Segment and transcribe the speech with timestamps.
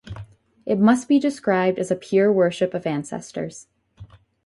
[0.65, 3.67] It must be described as a pure worship of ancestors.